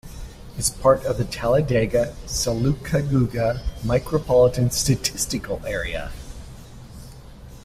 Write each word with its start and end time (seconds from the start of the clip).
It 0.55 0.59
is 0.61 0.71
part 0.71 1.05
of 1.05 1.19
the 1.19 1.25
Talladega-Sylacauga 1.25 3.61
Micropolitan 3.83 4.71
Statistical 4.73 5.63
Area. 5.63 6.11